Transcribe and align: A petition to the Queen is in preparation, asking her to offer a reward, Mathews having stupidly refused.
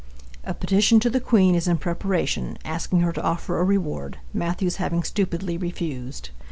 A 0.43 0.55
petition 0.55 0.99
to 1.01 1.11
the 1.11 1.19
Queen 1.19 1.53
is 1.53 1.67
in 1.67 1.77
preparation, 1.77 2.57
asking 2.65 3.01
her 3.01 3.13
to 3.13 3.21
offer 3.21 3.59
a 3.59 3.63
reward, 3.63 4.17
Mathews 4.33 4.77
having 4.77 5.03
stupidly 5.03 5.59
refused. 5.59 6.31